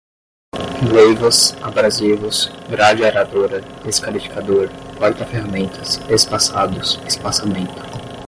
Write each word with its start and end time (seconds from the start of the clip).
leivas, 0.91 1.55
abrasivos, 1.61 2.49
grade 2.67 3.05
aradora, 3.05 3.61
escarificador, 3.87 4.67
porta-ferramentas, 4.97 6.01
espaçados, 6.09 6.99
espaçamento 7.05 7.79